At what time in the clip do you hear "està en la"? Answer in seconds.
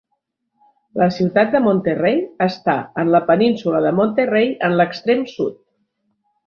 2.47-3.23